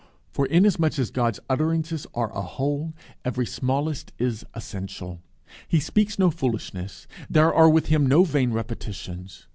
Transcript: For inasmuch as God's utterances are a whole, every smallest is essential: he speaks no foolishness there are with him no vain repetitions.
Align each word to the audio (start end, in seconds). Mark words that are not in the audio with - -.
For 0.31 0.47
inasmuch 0.47 0.97
as 0.97 1.11
God's 1.11 1.39
utterances 1.47 2.07
are 2.15 2.35
a 2.35 2.41
whole, 2.41 2.95
every 3.23 3.45
smallest 3.45 4.13
is 4.17 4.43
essential: 4.55 5.21
he 5.67 5.79
speaks 5.79 6.17
no 6.17 6.31
foolishness 6.31 7.05
there 7.29 7.53
are 7.53 7.69
with 7.69 7.85
him 7.89 8.07
no 8.07 8.23
vain 8.23 8.49
repetitions. 8.51 9.45